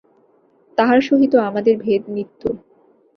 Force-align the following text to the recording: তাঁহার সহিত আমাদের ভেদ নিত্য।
তাঁহার 0.77 0.99
সহিত 1.01 1.33
আমাদের 1.49 1.75
ভেদ 1.77 2.03
নিত্য। 2.09 2.41